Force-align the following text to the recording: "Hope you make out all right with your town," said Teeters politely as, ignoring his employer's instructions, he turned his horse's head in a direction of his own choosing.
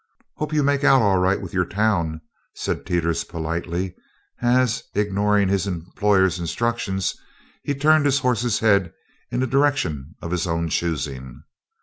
"Hope 0.37 0.51
you 0.51 0.63
make 0.63 0.83
out 0.83 1.03
all 1.03 1.19
right 1.19 1.39
with 1.39 1.53
your 1.53 1.63
town," 1.63 2.21
said 2.55 2.87
Teeters 2.87 3.23
politely 3.23 3.93
as, 4.41 4.83
ignoring 4.95 5.47
his 5.47 5.67
employer's 5.67 6.39
instructions, 6.39 7.15
he 7.61 7.75
turned 7.75 8.05
his 8.05 8.17
horse's 8.17 8.57
head 8.61 8.91
in 9.29 9.43
a 9.43 9.45
direction 9.45 10.15
of 10.19 10.31
his 10.31 10.47
own 10.47 10.69
choosing. 10.69 11.43